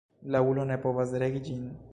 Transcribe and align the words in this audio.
La 0.35 0.41
ulo 0.53 0.65
ne 0.71 0.79
povas 0.87 1.15
regi 1.25 1.47
ĝin. 1.51 1.65